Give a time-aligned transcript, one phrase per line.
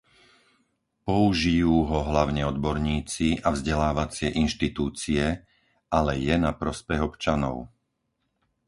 [1.09, 5.23] Použijú ho hlavne odborníci a vzdelávacie inštitúcie,
[5.97, 7.55] ale je na prospech občanov.